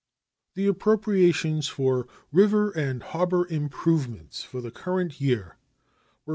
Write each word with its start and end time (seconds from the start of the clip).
The 0.55 0.65
appropriations 0.65 1.67
for 1.67 2.07
river 2.31 2.71
and 2.71 3.03
harbor 3.03 3.45
improvements 3.47 4.43
for 4.43 4.59
the 4.59 4.71
current 4.71 5.21
year 5.21 5.57
were 6.25 6.29
$5,015,000. 6.29 6.29